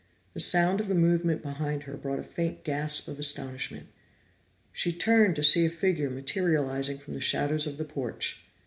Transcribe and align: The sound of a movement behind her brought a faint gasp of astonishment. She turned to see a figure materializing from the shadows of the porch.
The 0.33 0.39
sound 0.39 0.79
of 0.81 0.89
a 0.89 0.95
movement 0.95 1.43
behind 1.43 1.83
her 1.83 1.95
brought 1.95 2.17
a 2.17 2.23
faint 2.23 2.63
gasp 2.63 3.07
of 3.07 3.19
astonishment. 3.19 3.85
She 4.71 4.91
turned 4.91 5.35
to 5.35 5.43
see 5.43 5.63
a 5.63 5.69
figure 5.69 6.09
materializing 6.09 6.97
from 6.97 7.13
the 7.13 7.21
shadows 7.21 7.67
of 7.67 7.77
the 7.77 7.85
porch. 7.85 8.43